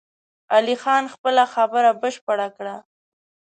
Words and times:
علي 0.55 0.75
خان 0.83 1.03
خپله 1.13 1.43
خبره 1.53 1.89
بشپړه 2.01 2.47
کړه! 2.57 2.75